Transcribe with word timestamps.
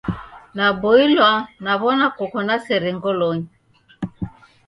Naboilwa 0.55 1.31
naw'ona 1.63 2.07
koko 2.17 2.39
na 2.47 2.55
sere 2.65 2.89
ngolonyi 2.97 3.47